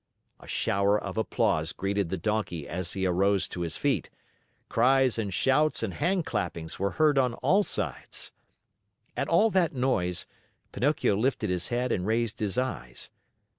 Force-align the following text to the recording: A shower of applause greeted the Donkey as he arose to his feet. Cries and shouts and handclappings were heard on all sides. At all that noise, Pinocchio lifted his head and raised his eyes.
A 0.39 0.47
shower 0.47 0.99
of 0.99 1.15
applause 1.15 1.73
greeted 1.73 2.09
the 2.09 2.17
Donkey 2.17 2.67
as 2.67 2.93
he 2.93 3.05
arose 3.05 3.47
to 3.49 3.61
his 3.61 3.77
feet. 3.77 4.09
Cries 4.67 5.19
and 5.19 5.31
shouts 5.31 5.83
and 5.83 5.93
handclappings 5.93 6.79
were 6.79 6.93
heard 6.97 7.19
on 7.19 7.35
all 7.35 7.61
sides. 7.61 8.31
At 9.15 9.29
all 9.29 9.51
that 9.51 9.75
noise, 9.75 10.25
Pinocchio 10.71 11.15
lifted 11.15 11.51
his 11.51 11.67
head 11.67 11.91
and 11.91 12.07
raised 12.07 12.39
his 12.39 12.57
eyes. 12.57 13.11